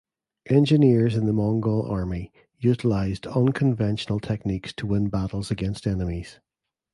Engineers 0.49 1.15
in 1.15 1.27
the 1.27 1.31
Mongol 1.31 1.85
Army 1.85 2.33
utilized 2.57 3.27
unconventional 3.27 4.19
techniques 4.19 4.73
to 4.73 4.87
win 4.87 5.09
battles 5.09 5.51
against 5.51 5.85
enemies. 5.85 6.39